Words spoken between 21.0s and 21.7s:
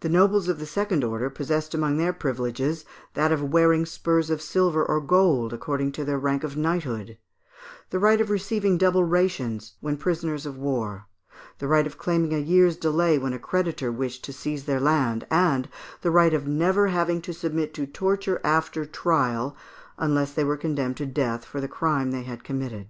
death for the